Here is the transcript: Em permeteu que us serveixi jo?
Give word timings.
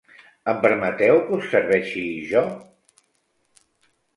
Em 0.53 0.61
permeteu 0.61 1.21
que 1.27 1.35
us 1.37 1.45
serveixi 1.51 2.03
jo? 2.33 2.45